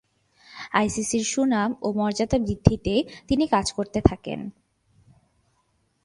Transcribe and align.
আইসিসি’র 0.71 1.23
সুনাম 1.23 1.69
ও 1.81 1.87
মর্যাদা 1.93 2.37
বৃদ্ধিতে 2.37 2.93
তিনি 3.27 3.43
কাজ 3.47 3.67
করতে 3.71 3.99
থাকেন। 4.01 4.39